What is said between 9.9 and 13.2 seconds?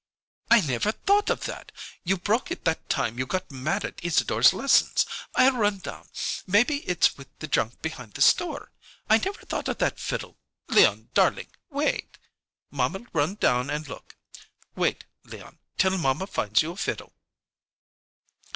fiddle. Leon darlink wait! Mamma'll